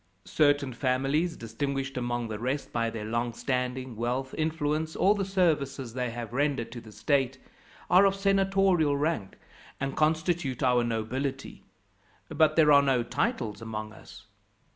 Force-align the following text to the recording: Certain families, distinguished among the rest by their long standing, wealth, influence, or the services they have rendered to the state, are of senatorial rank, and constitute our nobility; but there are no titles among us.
Certain 0.25 0.73
families, 0.73 1.37
distinguished 1.37 1.95
among 1.95 2.27
the 2.27 2.39
rest 2.39 2.73
by 2.73 2.89
their 2.89 3.05
long 3.05 3.33
standing, 3.33 3.95
wealth, 3.95 4.33
influence, 4.35 4.95
or 4.95 5.13
the 5.13 5.23
services 5.23 5.93
they 5.93 6.09
have 6.09 6.33
rendered 6.33 6.71
to 6.71 6.81
the 6.81 6.91
state, 6.91 7.37
are 7.87 8.05
of 8.05 8.15
senatorial 8.15 8.97
rank, 8.97 9.37
and 9.79 9.95
constitute 9.95 10.63
our 10.63 10.83
nobility; 10.83 11.61
but 12.29 12.55
there 12.55 12.71
are 12.71 12.81
no 12.81 13.03
titles 13.03 13.61
among 13.61 13.93
us. 13.93 14.25